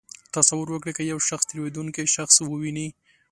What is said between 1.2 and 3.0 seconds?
شخص تېرېدونکی شخص وویني.